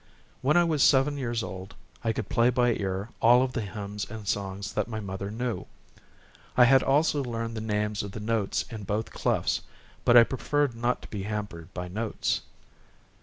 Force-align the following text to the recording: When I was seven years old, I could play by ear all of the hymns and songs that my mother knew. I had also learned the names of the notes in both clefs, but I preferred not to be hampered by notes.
When 0.41 0.57
I 0.57 0.63
was 0.63 0.81
seven 0.81 1.15
years 1.15 1.43
old, 1.43 1.75
I 2.03 2.11
could 2.11 2.27
play 2.27 2.49
by 2.49 2.73
ear 2.73 3.09
all 3.21 3.43
of 3.43 3.53
the 3.53 3.61
hymns 3.61 4.03
and 4.09 4.27
songs 4.27 4.73
that 4.73 4.87
my 4.87 4.99
mother 4.99 5.29
knew. 5.29 5.67
I 6.57 6.63
had 6.65 6.81
also 6.81 7.23
learned 7.23 7.55
the 7.55 7.61
names 7.61 8.01
of 8.01 8.13
the 8.13 8.19
notes 8.19 8.65
in 8.71 8.83
both 8.83 9.11
clefs, 9.13 9.61
but 10.03 10.17
I 10.17 10.23
preferred 10.23 10.75
not 10.75 11.03
to 11.03 11.07
be 11.09 11.21
hampered 11.21 11.71
by 11.75 11.87
notes. 11.87 12.41